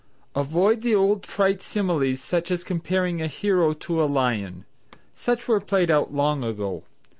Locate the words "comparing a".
2.63-3.27